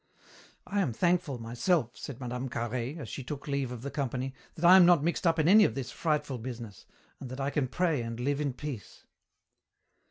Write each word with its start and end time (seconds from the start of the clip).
"I 0.65 0.81
am 0.81 0.93
thankful, 0.93 1.37
myself," 1.37 1.91
said 1.95 2.19
Mme. 2.19 2.47
Carhaix, 2.47 2.97
as 2.99 3.07
she 3.07 3.23
took 3.23 3.47
leave 3.47 3.71
of 3.71 3.83
the 3.83 3.91
company, 3.91 4.33
"that 4.55 4.65
I 4.65 4.75
am 4.75 4.83
not 4.83 5.03
mixed 5.03 5.27
up 5.27 5.37
in 5.37 5.47
any 5.47 5.63
of 5.63 5.75
this 5.75 5.91
frightful 5.91 6.39
business, 6.39 6.87
and 7.19 7.29
that 7.29 7.39
I 7.39 7.51
can 7.51 7.67
pray 7.67 8.01
and 8.01 8.19
live 8.19 8.41
in 8.41 8.53
peace." 8.53 9.05